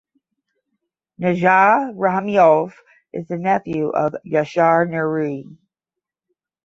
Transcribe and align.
Nijat 1.21 1.93
Rahimov 1.95 2.73
is 3.13 3.27
the 3.27 3.37
nephew 3.37 3.89
of 3.89 4.13
Yashar 4.25 4.87
Nuri. 4.89 5.55